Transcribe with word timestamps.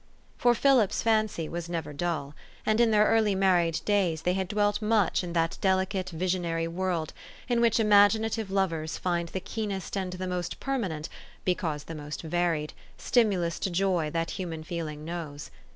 For 0.35 0.55
Philip's 0.55 1.03
fancy 1.03 1.47
was 1.47 1.69
never 1.69 1.93
dull; 1.93 2.33
and 2.65 2.81
in 2.81 2.89
their 2.89 3.05
early 3.05 3.35
married 3.35 3.81
days 3.85 4.23
they 4.23 4.33
had 4.33 4.47
dwelt 4.47 4.81
much 4.81 5.23
in 5.23 5.33
that 5.33 5.59
deli 5.61 5.85
cate, 5.85 6.09
visionary 6.09 6.67
world, 6.67 7.13
in 7.47 7.61
which 7.61 7.79
imaginative 7.79 8.49
lovers 8.49 8.97
find 8.97 9.29
the 9.29 9.39
keenest 9.39 9.95
and 9.95 10.11
the 10.13 10.25
most 10.25 10.59
permanent 10.59 11.07
(because 11.45 11.83
the 11.83 11.93
most 11.93 12.23
varied) 12.23 12.73
stimulus 12.97 13.59
to 13.59 13.69
joy 13.69 14.09
that 14.09 14.31
human 14.31 14.63
feeling 14.63 15.05
knows. 15.05 15.51